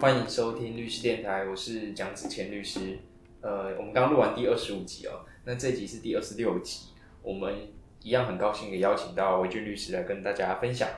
[0.00, 2.96] 欢迎收听律师电台，我是蒋子谦律师。
[3.40, 6.90] 呃，我们刚录完第二十五集哦，那这集是第二十六集，
[7.20, 7.52] 我们
[8.00, 10.88] 一样很高兴的邀请到维俊律师来跟大家分享。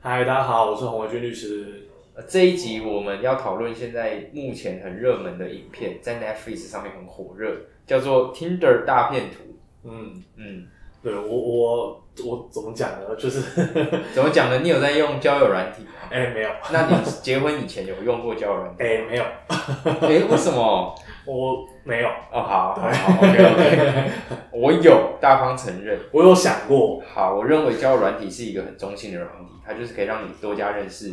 [0.00, 1.88] 嗨，大家好，我是洪维俊律师。
[2.14, 7.56] 呃，这一集我们要讨论现在目前很热门的影片，在 Netflix 上面很火热，
[7.88, 9.56] 叫做 Tinder 大片图。
[9.82, 10.68] 嗯，嗯，
[11.08, 13.16] 对我我我怎么讲呢？
[13.16, 13.40] 就是
[14.12, 14.58] 怎么讲呢？
[14.62, 15.90] 你有在用交友软体吗？
[16.10, 18.82] 哎、没有，那你结婚以前有用过交友软体？
[18.82, 19.24] 哎、没有，
[20.06, 20.94] 哎、为什么？
[21.26, 24.10] 我没有，哦，好，好，好，OK OK，
[24.50, 25.98] 我有，大方承认。
[26.10, 31.12] 我有想过，好，我认为交友软体是一个很中性的软体，它就是可以让你多加认识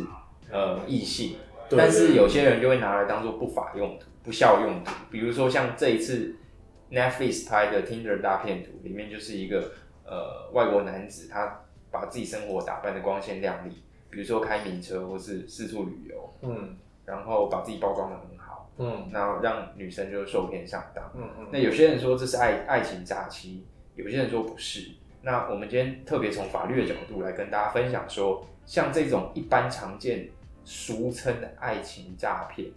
[0.50, 1.36] 呃异性，
[1.68, 4.90] 对但是有些人就会拿来当做不法用途、不孝用途。
[5.10, 6.34] 比如说像这一次
[6.90, 9.70] Netflix 拍的 Tinder 大片图，里面就是一个
[10.06, 11.60] 呃外国男子，他
[11.90, 21.04] 把自己生活打扮的光鲜亮丽，比如说开名车或是四处旅游，嗯然后把自己包装的很好，嗯然后让女生就受骗上当。
[21.14, 24.90] 嗯嗯，那有些人说这是爱爱情诈欺，有些人说不是。
[25.22, 30.28] 那我们今天特别从法律的角度来跟大家分享说，像这种一般常见、
[30.64, 32.70] 俗称的爱情诈骗，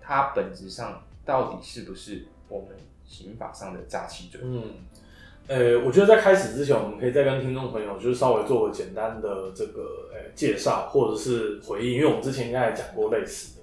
[0.00, 2.70] 它本质上到底是不是我们
[3.04, 4.40] 刑法上的诈欺罪？
[4.42, 4.74] 嗯，
[5.48, 13.62] 呃，我觉得在开始之前，我们可以再跟听众朋友就是稍微做个简单的这个呃介绍或者是回应，因为我们之前应该也讲过类似的。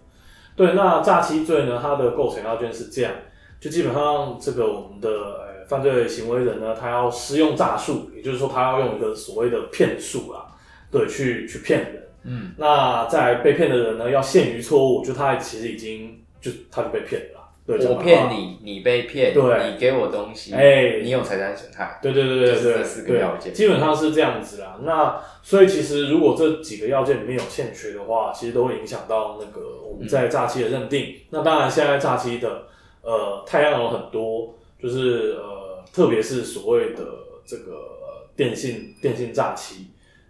[0.55, 3.11] 对，那诈欺罪呢，它的构成要件是这样，
[3.59, 10.45] 就基本上这个我们的呃犯罪行为人呢，他要施用诈术，也就是说他要用一个所谓的骗术啦，
[10.91, 12.03] 对，去去骗人。
[12.23, 17.38] 嗯，那在被骗的人呢，要陷于错误，就他其实已经就他就被骗了啦。
[17.77, 24.79] 对，我骗你，你被骗，对你给我东西，哎你有财产损害，对对对对对就是这四个要件基本上是这样子啦。
[24.81, 31.13] 那所以其实如果这几个要件里面有欠缺的话，其实都会影响到那个我们在诈欺的认定。
[31.29, 32.63] 那当然，现在诈欺的
[33.03, 37.03] 呃太阳有很多，就是呃特别是所谓的
[37.45, 39.88] 这个呃电信电信诈欺，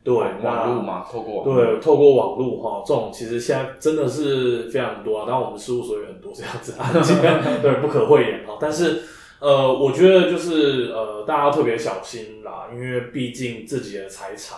[0.09, 5.25] 对，网络嘛，透过网络，对，透过网络哈，这种其实现在真的是非常多啊。
[5.27, 7.15] 当然，我们事务所有很多这样子的案件，
[7.61, 8.57] 对，不可讳言哈。
[8.59, 9.03] 但是，
[9.39, 14.57] 呃，我觉得就是呃，大家要特别小心啦，因为毕竟自己的财产，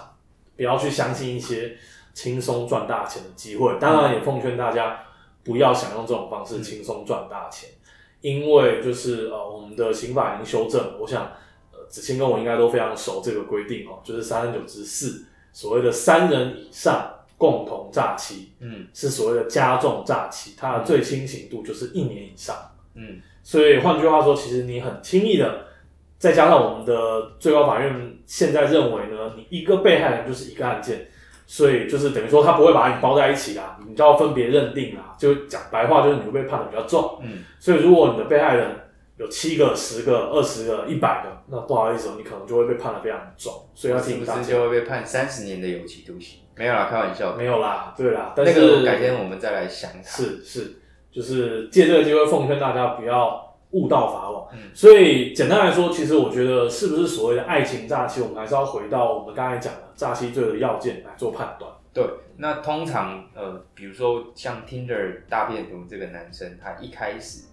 [0.56, 1.76] 不要去相信一些
[2.14, 3.76] 轻松赚大钱的机会。
[3.78, 5.00] 当然，也奉劝大家
[5.44, 7.70] 不要想用这种方式轻松赚大钱，
[8.22, 11.24] 因为就是呃，我们的刑法已经修正，我想
[11.74, 15.26] 呃，子清跟我应该都非常熟这个规定哦，就是三三九之四。
[15.52, 22.56] 所谓的三人以上共同诈欺，嗯是所谓的加重诈欺，它的最轻刑度就是一年以上。
[22.94, 25.66] 嗯所以换句话说，其实你很轻易的，
[26.20, 31.08] 再加上我们的最高法院现在认为呢，你一个被害人就是一个案件，
[31.48, 35.16] 所以就是等于说他不会把你包在一起啦，你就要分别认定啦。
[35.18, 37.20] 就讲白话，就是你会被判的比较重。
[37.24, 38.70] 嗯，所以如果你的被害人
[39.22, 43.54] 有七个、十个、二十个、一百个，那不好意思哦，你可能就会被判的非常重。
[43.76, 44.42] 所以要提是不醒大家。
[44.42, 46.40] 是就会被判三十年的有期徒刑？
[46.56, 47.38] 没有啦，开玩笑的。
[47.38, 50.04] 没有啦，对啦，但那是个改天我们再来详谈。
[50.04, 50.74] 是是，
[51.12, 54.48] 就是借这个机会奉劝大家不要误道法网。
[54.54, 61.72] 嗯所以简单来说，其实我觉得是不是所谓的爱情诈欺，我们还是要回到我们刚才讲的诈欺罪的要件来做判断。
[61.94, 62.04] 对，
[62.38, 67.44] 那通常呃，比如说像 Tinder 大片图这个男生，他一开始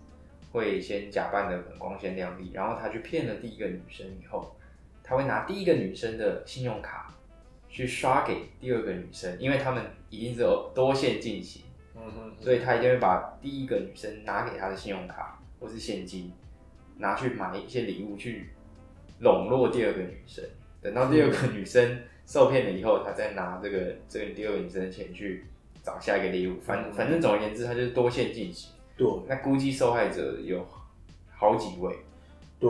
[0.58, 4.54] 会先假扮的很光鲜亮丽，然后他去骗了第一个女生以后，
[5.02, 7.14] 他会拿第一个女生的信用卡
[7.68, 11.62] 去刷给第二个女生，因为他们一定是有多线进行，
[11.94, 16.32] 嗯哼，所以他一定会把第一个女生拿给他的信用卡或是现金，
[16.96, 18.50] 拿去买一些礼物去
[19.20, 20.44] 笼络第二个女生。
[20.82, 25.44] 等到第二个女生受骗了以后，他再拿这个这个第二个女生的钱去
[25.82, 26.60] 找下一个礼物。
[26.60, 28.72] 反反正总而言之，他就是多线进行。
[28.98, 30.66] 对那估计受害者有
[31.34, 31.90] 好几位。
[32.60, 32.68] 对，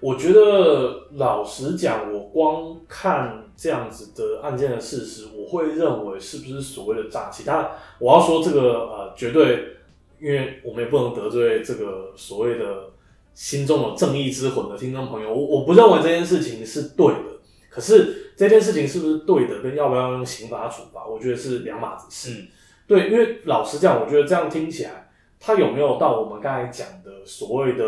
[0.00, 7.44] 我觉得老实讲，我光看这样子的案件的事实，我会认为是不是所谓的诈欺。
[7.44, 7.70] 当然，
[8.00, 9.76] 我要说这个呃，绝对，
[10.20, 12.90] 因为我们也不能得罪这个所谓的
[13.32, 15.32] 心中有正义之魂的听众朋友。
[15.32, 17.38] 我我不认为这件事情是对的，
[17.70, 22.40] 可是这件事情是不是对的，跟要不要用刑法处罚，我觉得是两码子事。
[22.40, 22.48] 嗯
[22.88, 25.07] 对，因为老实讲，我觉得这样听起来，
[25.40, 27.84] 它有没有到我们刚才讲的所谓的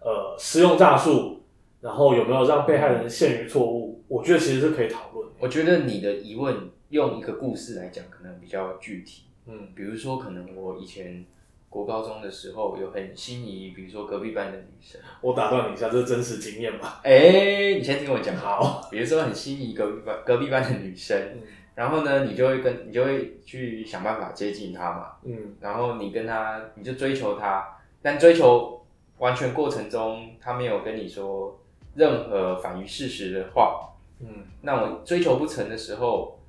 [0.00, 1.42] 呃施用诈术，
[1.80, 4.04] 然后有没有让被害人陷于错误？
[4.08, 5.34] 我觉得其实是可以讨论的。
[5.38, 6.56] 我觉得你的疑问
[6.90, 9.24] 用一个故事来讲，可能比较具体。
[9.46, 11.24] 嗯比如说，可能我以前
[11.68, 15.00] 国高中的时候有很心仪，比如说隔壁班的女生。
[15.20, 17.00] 我打断你一下，这是真实经验吧？
[17.04, 18.34] 哎、你先听我讲。
[18.36, 21.42] 好，比如说很心仪隔壁班隔壁班的女生，嗯
[21.76, 25.54] 然后呢，你就会跟你就会去想办法接近他嘛，嗯。
[25.60, 28.84] 然后你跟他你就追求他，但追求
[29.18, 31.60] 完全过程中他没有跟你说
[31.94, 33.90] 任何反于事实的话，
[34.20, 34.26] 嗯。
[34.62, 36.40] 那我追求不成的时候，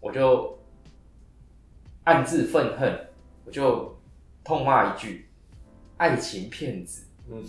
[0.00, 0.58] 我就
[2.04, 3.08] 暗自愤恨，
[3.44, 3.98] 我就
[4.42, 5.28] 痛骂一句
[5.98, 7.44] ：“爱情骗子，嗯。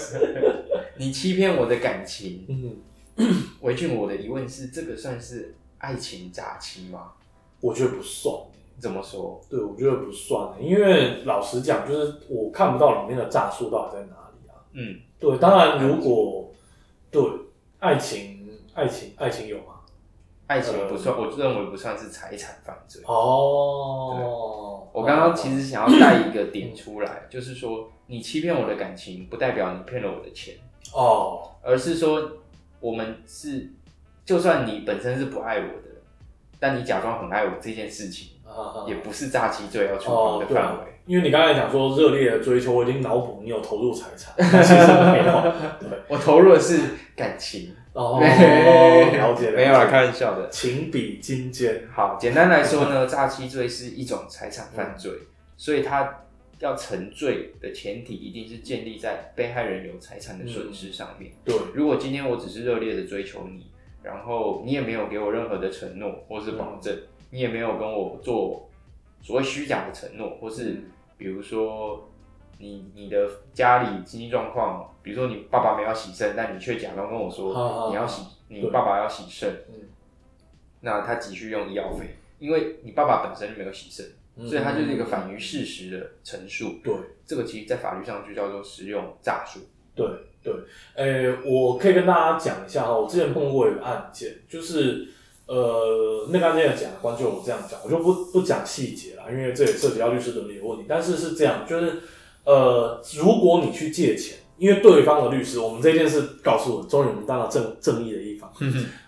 [0.96, 2.46] 你欺骗我的感情。
[2.48, 2.78] 嗯，”
[3.60, 7.12] 维俊，我的疑问是，这个算是爱情诈欺吗？
[7.60, 8.34] 我觉得不算。
[8.80, 9.40] 怎么说？
[9.50, 14.54] 对，我觉得不算，因为老实讲，就是我看不到里面的诈术到底在哪里啊。
[14.72, 16.48] 嗯，对，当然如果
[17.10, 17.20] 对
[17.80, 19.80] 爱情，爱情，爱情有吗？
[20.46, 23.02] 爱情不算，我认为不算是财产犯罪。
[23.04, 30.54] 哦，我刚刚其实想要带一个点出来，就是说，你欺骗我的感情，不代表你骗了我的钱。
[30.94, 32.30] 哦，而是说
[32.78, 33.72] 我们是，
[34.28, 35.88] 就算你本身是不爱我的，
[36.60, 40.84] 但你假装很爱我这件事情，啊也不是诈欺罪要处哦罚的范围。
[41.06, 45.52] 因为你刚才讲说热烈的追求，我已经脑补你有投入财产， 但其实没有。
[45.80, 46.78] 对，我投入的是
[47.16, 50.46] 感情，哦， 了解没有啦，开玩笑的。
[50.50, 51.88] 情比金坚。
[51.90, 55.10] 好，简单来说呢，诈欺罪是一种财产犯罪，
[55.56, 56.26] 所以它
[56.58, 61.32] 要成罪的前提一定是建立在被害人有财产的损失上面。
[61.42, 63.70] 对，如果今天我只是热烈的追求你，
[64.08, 66.96] 然后你也没有给我任何的承诺或是保证，
[67.28, 68.70] 你也没有跟我做
[69.20, 70.82] 所谓虚假的承诺，或是
[71.18, 72.08] 比如说
[72.56, 79.74] 你你的家里经济状况，比如说你爸爸没有洗肾，但你却假装跟我说好你要洗，你爸爸要洗肾，嗯。
[80.80, 86.80] 那他急需用医药费，因为你爸爸本身就没有洗肾，所以他就是一个反于事实的陈述。
[86.82, 86.94] 对。
[87.26, 89.60] 这个其实在法律上就叫做实用诈术。
[89.94, 90.06] 对
[90.52, 95.06] 对，诶、我可以跟大家讲一下哈，我之前碰过一个案件，就是
[95.46, 100.84] 呃，那个案件的检察官就我这样讲，我就不不讲细节了，因为这也涉及到律师伦理的问题。
[100.88, 101.94] 但是是这样，就是
[102.44, 108.50] 呃，如果你去借钱，因为对方的律师，我们这件事告诉我，终于我们当了正正义的一方，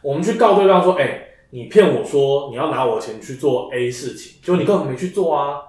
[0.02, 5.60] 我们去告对方说，哎、你骗我说你要拿我的钱去做 A 事情，结果你根本没去做啊。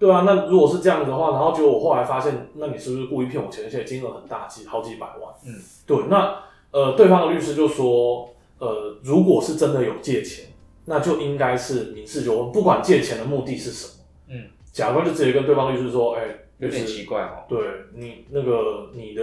[0.00, 3.64] 对啊，那如果是这样的话，然后结果我后来发现，那你是不是故意骗我钱？
[3.66, 5.32] 而且金额很大，几好几百万。
[5.44, 5.54] 嗯，
[5.86, 5.98] 对。
[6.08, 10.46] 那呃，对方的律师就说，呃，如果是真的有借钱，
[10.86, 13.92] 那就应该是民事纠纷，不管借钱的目的是什么。
[14.28, 16.22] 嗯，检察官就直接跟对方律师说，哎、
[16.56, 17.44] 有点奇怪哦。
[17.46, 17.58] 对
[17.94, 19.22] 你那个你的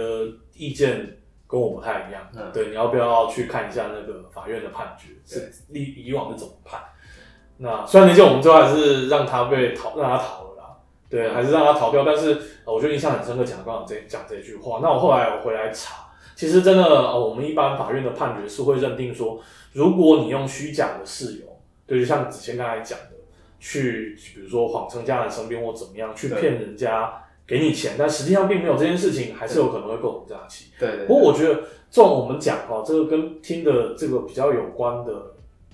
[0.54, 6.80] 意见跟我不太一样，嗯对，你要不要去看一下那个法院的判决是以以往是怎么判？
[7.56, 10.47] 那虽然那件我们最后还是让他被逃，让他逃
[11.10, 12.32] 对，还是让他逃掉，但是、
[12.64, 14.80] 呃我觉得印象很深刻，检察官有这讲这句话。
[14.82, 19.40] 那我后来我回来查，其实真的，呃，我们一般法院的判决是会认定说，
[19.72, 21.46] 如果你用虚假的事由，
[21.86, 23.16] 对，就像子谦刚才讲的，
[23.58, 27.10] 去比如说谎称家人生病或怎么样，去对骗人家
[27.46, 30.66] 给你钱，但实际上并没有这件事情，还是有可能会构成诈欺。
[30.78, 31.54] 对对不过我觉得，
[31.90, 35.12] 这种我们讲哈，这个跟听的这个比较有关的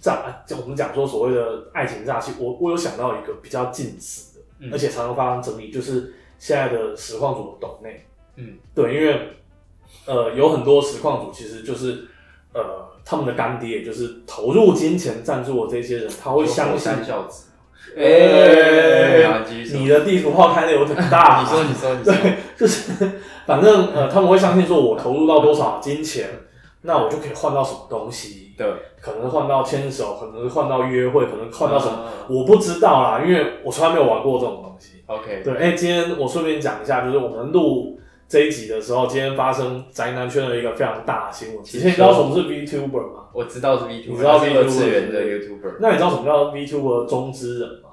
[0.01, 8.07] 诈，就我们讲说所谓的爱情诈欺，我我有想到一个比较近似的，嗯而且常常发生争议，就是现在的实况组的抖内，
[8.37, 9.37] 嗯，对，因为
[10.07, 12.07] 呃有很多实况组其实就是
[12.53, 17.49] 呃他们的干爹，就是投入金钱赞助的这些人，他会相信三孝子。
[17.97, 19.13] 哎。
[19.73, 22.13] 你的地图炮开的有点大，你说，你说，你说。
[22.13, 23.11] 对，就是
[23.47, 26.29] 反正呃，他们会相信说，我投入到多少金钱，
[26.83, 28.67] 那我就可以换到什么东西，对，
[29.01, 35.03] 可能换到牵手，可能换到约会，可能换到什么，啊我不知道啦，因为我从来没有玩过这种东西。
[35.07, 41.59] ？OK，对，哎、今天我顺便讲一下，就是我们录这一集的时候，今天发生宅男圈的一个非常大的新闻。
[41.59, 43.25] 你知道什么是 VTuber 吗？
[43.33, 47.91] 我知道是 VTuber，你知道他是 VTuber 二次元的 YouTuber，那你知道什么叫 VTuber 中之人吗？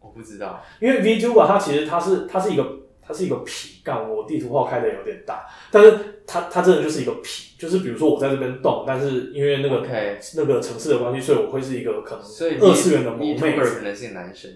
[0.00, 0.60] 我不知道。
[0.80, 2.64] 因为 VTuber 它其实它是它是一个
[3.06, 13.74] 它是一个皮干，我地图炮开的有点大，但是它它真的就是一个皮，就是比如说我在这边动，但是因为那个 OK，那个城市的关系，所以我会是一个可能所以二次元的萌妹 YouTuber 子。
[13.76, 14.50] 可能是男生。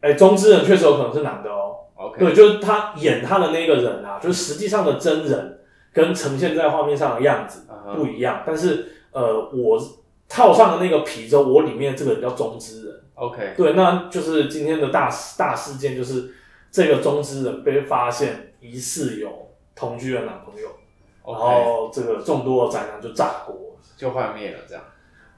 [0.00, 1.76] 哎、中之人确实有可能是男的哦。
[1.94, 5.60] OK，对，就是他演他的那个人啊，就是实际上的真人
[5.92, 9.80] 跟呈现在画面上的样子不一样，但是呃，我
[10.28, 13.00] 套上的那个皮之后，我里面这个人叫中之人。
[13.14, 16.34] OK，对，那就是今天的大事大事件，就是
[16.74, 19.30] 这个中之人被发现疑似有
[19.76, 20.68] 同居的男朋友，
[21.24, 23.54] 然后这个众多的宅男就炸锅。
[23.96, 24.82] 就幻灭了这样。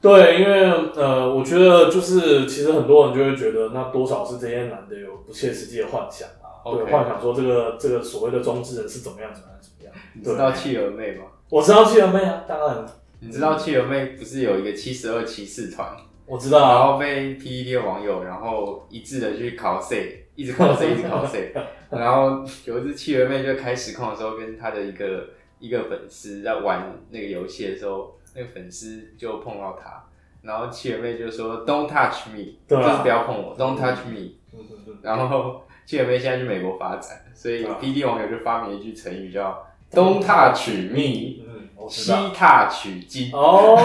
[0.00, 9.92] 对，因为呃，我觉得就是其实很多人就会觉得，那多少是这些男的有不切实际的幻想啊 OK 对，幻想说这个这个所谓的中之人是怎么样怎么样怎么样。
[10.14, 11.24] 你知道企鹅妹吗？
[11.50, 12.86] 我知道企鹅妹啊，当然，
[13.20, 15.94] 你知道企鹅妹不是有一个七十二骑士团？
[16.24, 21.52] 我知道然啊，后被 PPT 的网友然后一致的去考 C，一直考 C， 一直考 C，
[21.90, 30.04] 然后有一次企鹅妹就开实况的时候，跟她的一个一个粉丝在玩那个游戏的时候，那个粉丝就碰到她，
[30.42, 34.36] 然后企鹅妹就说 Don't touch me，就是不要碰我，Don't touch me。
[34.52, 37.78] 嗯嗯嗯，然后企鹅妹现在去美国发展，所以对啊。
[37.80, 41.45] PPT 网友就发明了一句成语叫 Don't touch me，
[41.88, 42.30] 西道。
[42.35, 43.76] 踏取经，哦，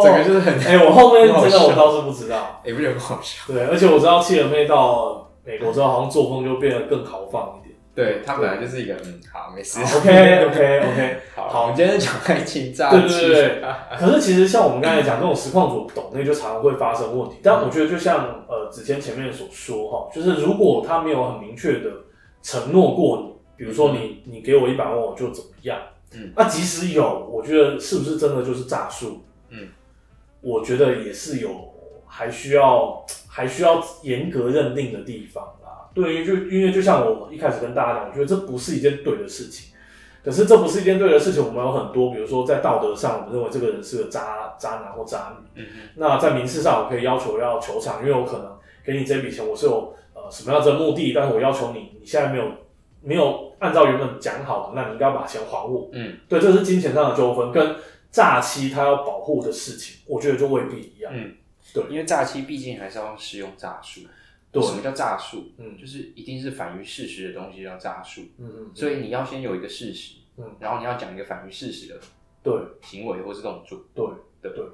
[0.04, 2.60] 整个就是很哎、我后面很好真的我倒是不知道。
[2.64, 3.52] 也不觉得很好笑。
[3.52, 7.76] 对，而且我知道企鹅妹到美国之后，好像作风就变得更豪放一点。
[7.92, 9.80] 对他本来就是一个嗯，好，没事。
[9.80, 13.20] OK OK OK，好，好我们今天讲爱情诈对欺。
[13.22, 13.62] 对对对。
[13.98, 17.36] 可是其实像我们刚才讲这种实况组懂那，就常常会发生问题。
[17.42, 21.90] 但我觉得就像呃子谦前面所说哈，就是如果他没有很明确的
[22.42, 25.76] 承诺过你，比如说你你给我一百万我就怎么样，
[26.14, 29.22] 嗯那即使有，我觉得是不是真的就是诈术？
[29.48, 29.68] 嗯，
[30.40, 31.72] 我觉得也是有
[32.06, 35.88] 还需要 还需要严格认定的地方啦。
[35.94, 39.68] 对于就因为就像我一开始跟大家讲，我觉得这不是一件对的事情。
[40.22, 45.62] 可是这不是一件对的事情，我们有很多，比如说在道德上，我们认为这个人是个渣渣男或渣女。
[45.62, 48.52] 嗯嗯那在民事上，我可以要求要求偿，因为我可能
[48.84, 52.44] 给你这笔钱，我是有呃什么样的目的，但是我要求你，你现在没有
[53.02, 55.88] 没有按照原本讲好的，那你应该要把钱还我。
[55.92, 57.76] 嗯，对，这是金钱上的纠纷，跟
[58.10, 61.12] 诈欺他要保护的事情，我觉得就未必一样。
[61.14, 61.34] 嗯
[61.72, 64.00] 对因为诈欺毕竟还是要使用诈术。
[64.50, 65.44] 对什么叫诈术？
[65.58, 68.22] 嗯就是一定是反于事实的东西叫诈术。
[68.38, 72.00] 嗯嗯，所以你要先有一个事实，嗯然后你要讲一个反于事实的
[72.42, 72.52] 对
[72.82, 73.78] 行为或是动作。
[73.94, 74.04] 对
[74.42, 74.64] 对对。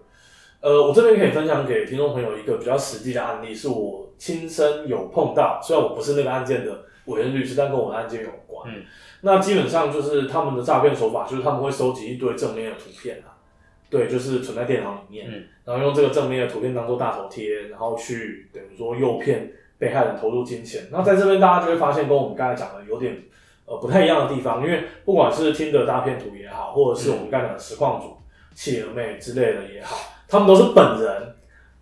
[0.62, 8.72] 呃，我这边可以分享给听众朋友一个比较实际的案例，是我亲身有碰到，虽然我不是那个案件的委任律师，但跟我的案件有关。
[8.72, 8.82] 嗯，
[9.22, 13.34] 那基本上就是他们的诈骗手法，就是他们会收集一堆正面的图片啊，
[13.88, 20.82] 对，就是存在电脑里面，嗯然后用这个正面的图片当做大头贴，然后去等于说诱骗被害人投入金钱。
[20.92, 23.16] 那在这边大家就会发现，跟我们刚才讲的有点
[23.64, 28.16] 呃不太一样的地方，因为不管是听的大片图也好，或者是我们刚才讲的实况组、
[28.54, 29.96] 企鹅妹之类的也好，
[30.28, 31.35] 他们都是本人。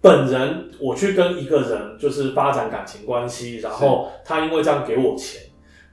[0.04, 5.40] 本人我去跟一个人就是发展感情关系，然后他因为这样给我钱，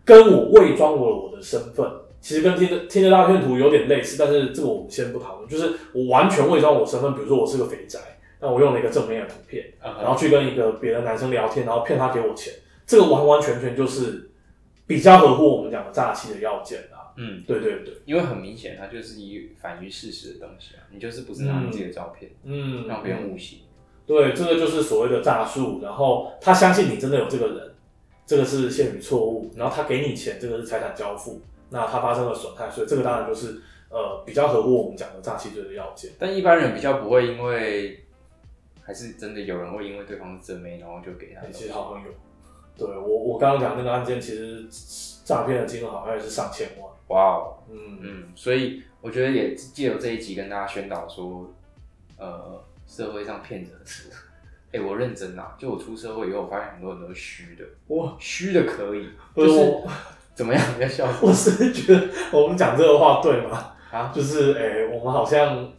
[0.04, 1.90] 跟我伪装我我的身份，
[2.20, 5.48] 其实跟听的听的大片图有点类似，但是这个我们先不讨论。
[5.48, 8.00] 就是我完全伪装我身份，比如说我是个肥宅，
[8.42, 12.54] 那我用了一个正面的图片，然然后去跟一个别的男生聊天，然后骗他给我钱，
[12.86, 14.30] 这个完完全全就是
[14.86, 17.16] 比较合乎我们讲的诈欺的要件啊。
[17.16, 23.60] 嗯，对对对，因为很明显，它就是一反于事实的东西啊，你就是不是拿你自己的照片、嗯，让别人误信。
[24.12, 27.74] 对，这个就是所谓的诈术，然后他相信你真的有这个人，
[28.26, 31.40] 这个是陷于错误，然后他给你钱，这个是财产交付，
[31.70, 36.12] 那他发生了损害，所以这个当然就是呃比较合乎我们讲的诈欺罪的要件。
[36.20, 38.04] 但一般人比较不会因为，
[38.84, 41.48] 还是真的有人会因为对方是真妹，然后就给他。
[41.50, 42.12] 其实好像有，
[42.78, 44.68] 对我我刚刚讲那个案件，其实
[45.24, 46.90] 诈骗的金额好像也是上千万。
[47.08, 51.50] 哇哦，嗯，嗯，所以我觉得也借由这一集跟大家宣导说，
[52.18, 54.18] 呃，社会上骗子很多。
[54.74, 55.56] 哎、 我认真啊！
[55.58, 59.74] 就我出社会以后，我发现很多人都是虚的，哇，虚的可以，不就是
[60.36, 60.62] 怎么样？
[60.76, 63.74] 你在笑我是觉得我们讲这个话对吗？
[63.92, 64.12] 啊？
[64.14, 65.72] 就是诶、我们好像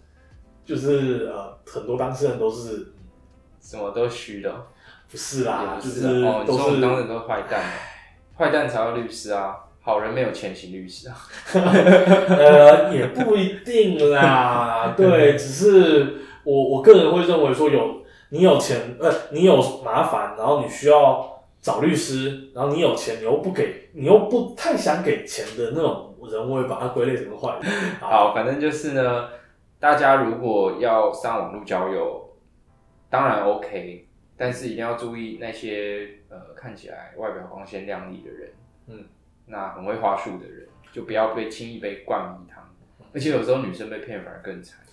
[0.65, 2.93] 就是呃很多当事人都是
[3.61, 4.51] 什么都虚的，
[5.11, 7.73] 不是啦，也不就是啊哦，你都说我们当是人都是坏蛋啊，
[8.39, 11.17] 坏蛋才要律师啊，好人没有钱请律师啊。
[11.55, 27.73] 呃，也不一定啦，对， 只是我我个人会认为说有你有钱，呃，你有麻烦，然后你需要找律师，然后你有钱，你又不给，你又不太想给钱的那种人，我会把它归类成坏人。
[28.01, 29.29] 好，反正就是呢，
[29.79, 32.37] 大家如果要上网络交友，
[33.11, 38.51] 当然 OK，但是一定要注意那些呃看起来外表光鲜亮丽的人，
[38.89, 39.05] 嗯，
[39.47, 42.65] 那很会花术的人，就不要被轻易被灌迷汤，
[43.13, 44.93] 而且有时候女生被骗反而更惨，对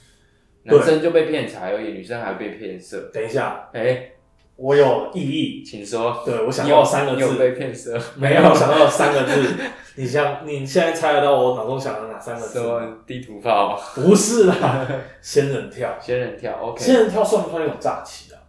[0.69, 3.09] 男生就被骗财而已，女生还被骗色。
[3.13, 4.11] 等一下，哎、
[4.55, 6.21] 我有异议，请说。
[6.25, 7.99] 对我想到三个字，被骗色？
[8.15, 9.55] 没有想到三个字，
[9.95, 12.61] 你想你现在猜得到我脑中想的哪三个字
[13.05, 13.79] 地图炮？
[13.95, 14.88] 不是啦，
[15.21, 16.83] 仙人跳，仙人跳，OK。
[16.83, 18.39] 仙人跳算不算一种诈欺啊？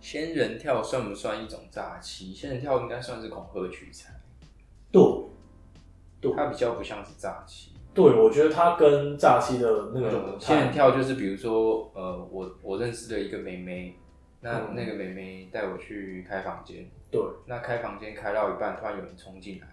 [0.00, 2.34] 仙人跳算不算一种诈欺？
[2.34, 4.12] 仙人跳应该算是恐吓取财，
[4.90, 5.02] 对。
[6.20, 7.72] 对它比较不像是诈欺。
[7.94, 13.96] 对，我觉得他跟诈欺的那个就不呃，太仙人跳就是比如说，呃，我我认识的一个妹妹，
[14.40, 19.66] 那、嗯那个妹妹带我去开房间，对，那开房间开到一半，突然有人冲进来，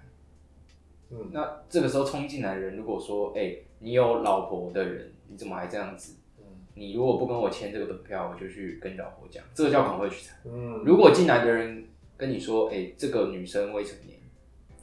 [1.11, 6.17] 嗯那这个时候冲进来的人如果说，哎、你有老婆的人，你怎么还这样子？
[6.39, 10.35] 嗯你如果不跟我签这个本票，我就去跟老婆讲，这个叫恐吓取财。
[10.45, 11.85] 嗯，如果进来的人
[12.17, 14.19] 跟你说，哎、这个女生未成年，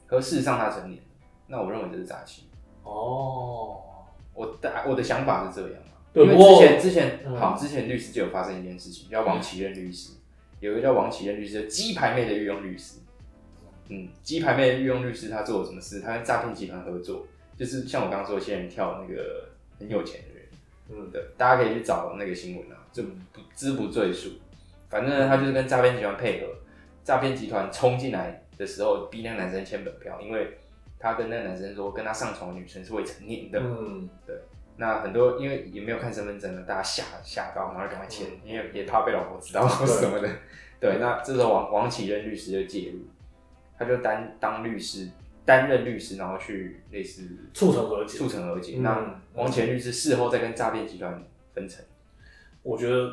[0.07, 1.03] 可事实上她成年，
[1.49, 2.45] 那我认为这是诈欺。
[2.87, 3.83] 哦，
[4.33, 10.13] 我的我的想法是这样啊，因为之前之前、嗯好，之前律师就有发生一件事情，叫王启任律师，
[10.61, 13.01] 有一个叫王启任律师，鸡排妹的御用律师。
[13.89, 16.01] 嗯，鸡排妹的御用律师他做了什么事？
[16.01, 17.27] 他跟诈骗集团合作，
[17.57, 20.49] 就是像我刚刚说，有些人跳那个很有钱的人，
[20.91, 24.31] 嗯，对，大家可以去找那个新闻啊，就不知不赘述。
[24.89, 26.49] 反正呢，他就是跟诈骗集团配合，
[27.05, 30.59] 诈骗集团冲进来的时候，逼那个男生签本票，因为
[30.99, 33.61] 他跟那个男生说，跟他上床的女生是未成年的。
[33.61, 34.09] 嗯，
[34.77, 40.29] 那很多因为也没有看身份证了，大家吓吓到，然后赶快签，嗯因为也怕被老婆知道什么的。
[40.79, 43.01] 对，那这时候王王启任律师就介入，
[43.79, 45.09] 他就担当律师，
[45.45, 48.29] 担任律师，然后去类似促成和解促。
[48.29, 48.75] 成和解。
[48.77, 51.23] 嗯那王启任律师事后再跟诈骗集团
[51.55, 51.83] 分成。
[52.63, 53.11] 我觉得，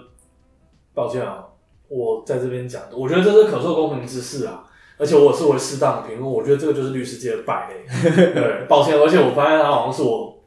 [0.94, 1.48] 抱歉啊，
[1.88, 4.70] 我在这边讲，我觉得这是可受公平之事啊，
[5.04, 7.86] 而且我是为适当的评论，我觉得这个就是律师界的败类。
[8.34, 10.42] 对，抱歉，而且我发现他好像是我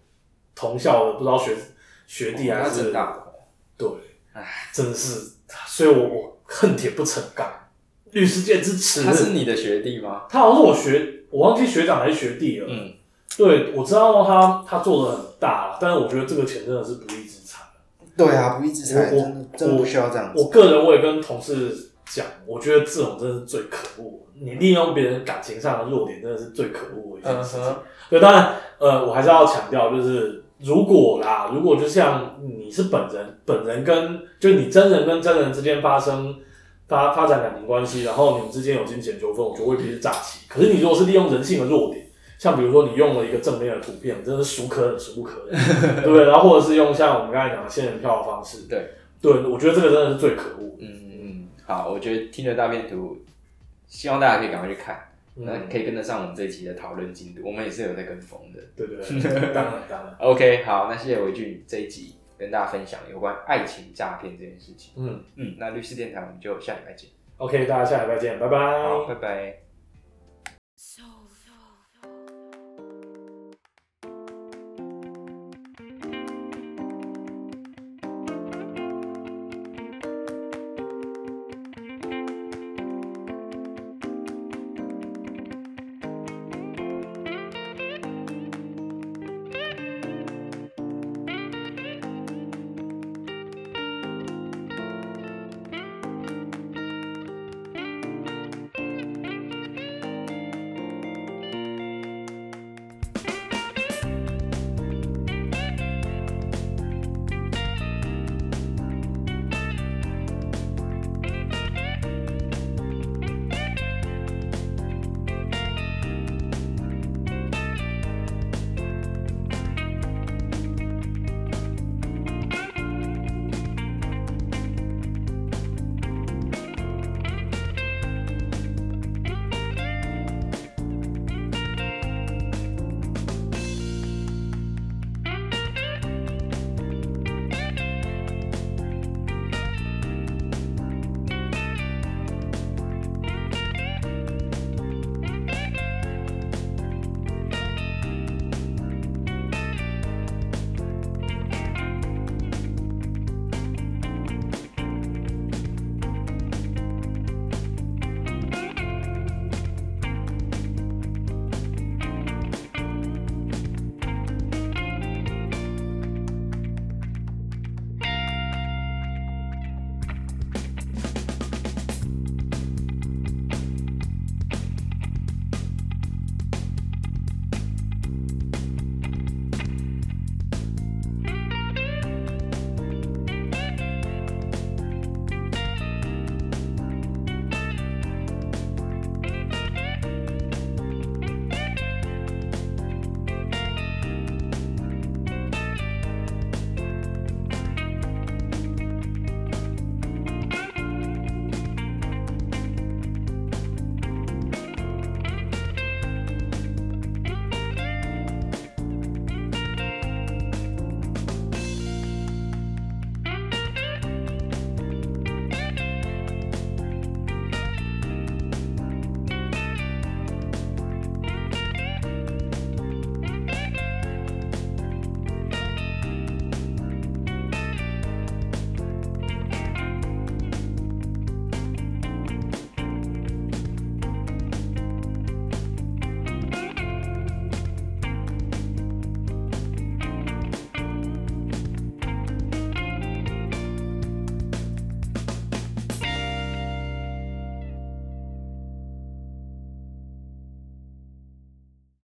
[0.54, 1.54] 同校的，不知道学
[2.06, 3.22] 学弟还是正大的，
[3.76, 3.86] 对
[4.32, 5.32] 唉，真的是，
[5.66, 7.46] 所以我我恨铁不成钢，
[8.12, 9.02] 律师界之耻。
[9.02, 10.22] 他是你的学弟吗？
[10.30, 12.66] 他好像是我学，我忘记学长还是学弟了。
[12.70, 12.94] 嗯，
[13.36, 17.62] 对，我知道他他做的很大了，但是我觉得这个钱真的是不义之财。
[18.16, 20.42] 对啊，不义之财，我真的真的不需要这样子。
[20.42, 24.26] 我个人我也跟同事讲，我觉得这种真的是最可恶。
[24.38, 27.76] 你利用别人感情上的弱点，真的是最可恶的一件事情。
[28.10, 36.36] 对，当然，呃，我还是要强调，就是如果啦，如果就像你是本人，本人跟就你真人跟真人之间发生
[36.86, 40.46] 发发展感情关系，然后你们之间有金钱纠纷，我觉得未必是诈欺。
[40.48, 42.06] 可是你如果是利用人性的弱点，
[42.38, 45.58] 像比如说你用了一个正面的图片，真的是孰可忍孰不可忍，
[46.04, 46.26] 对不对？
[46.26, 48.90] 然后或者是用像我们刚才讲的仙人跳的方式，对，
[49.22, 50.76] 对，我觉得这个真的是最可恶。
[50.78, 51.05] 嗯，
[51.66, 53.18] 好，我觉得听了大片图，
[53.86, 58.60] 希望大家可以赶快去看，那嗯，可以跟得上我们这一期的讨论进度，我们也是有在跟风的。
[58.76, 64.92] 对对对，当然当然， OK，好，那谢谢维俊这一集跟大家分享有关爱情诈骗这件事情。
[64.96, 67.10] 嗯嗯，那律师电台我们就下礼拜见。
[67.38, 68.58] ，OK，大家下礼拜见，拜拜。
[68.82, 69.65] 好，拜拜。